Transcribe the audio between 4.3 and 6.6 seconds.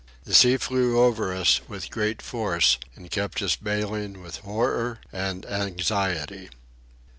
horror and anxiety.